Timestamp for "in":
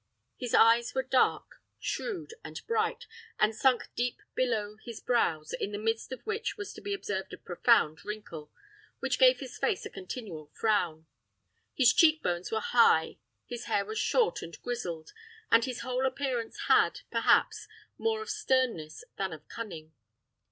5.53-5.73